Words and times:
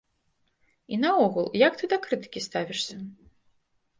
І 0.95 0.97
наогул, 1.03 1.51
як 1.67 1.77
ты 1.81 1.91
да 1.91 1.99
крытыкі 2.07 2.43
ставішся? 2.47 2.95